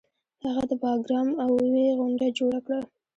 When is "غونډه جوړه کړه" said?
1.97-2.79